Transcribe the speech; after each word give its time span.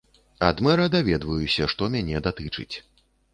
Ад 0.45 0.61
мэра 0.67 0.87
даведваюся, 0.95 1.67
што 1.75 1.91
мяне 1.97 2.23
датычыць. 2.29 2.75